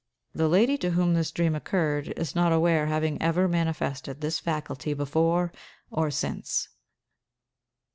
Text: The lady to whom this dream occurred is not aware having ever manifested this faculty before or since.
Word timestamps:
The 0.33 0.47
lady 0.47 0.79
to 0.79 0.89
whom 0.89 1.13
this 1.13 1.29
dream 1.29 1.53
occurred 1.53 2.07
is 2.17 2.33
not 2.33 2.51
aware 2.51 2.87
having 2.87 3.21
ever 3.21 3.47
manifested 3.47 4.19
this 4.19 4.39
faculty 4.39 4.95
before 4.95 5.53
or 5.91 6.09
since. 6.09 6.69